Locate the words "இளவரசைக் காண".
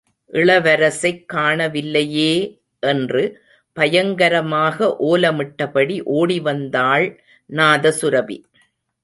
0.33-1.67